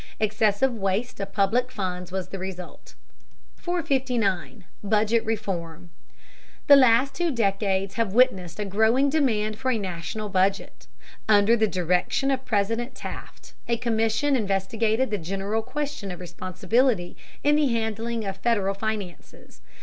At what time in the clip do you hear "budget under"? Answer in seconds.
10.29-11.55